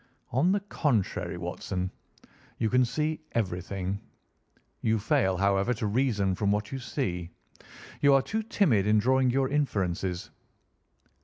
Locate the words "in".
8.87-8.97